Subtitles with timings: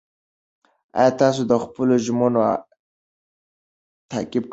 [0.99, 2.41] ایا تاسو د خپلو ژمنو
[4.11, 4.49] تعقیب کوئ؟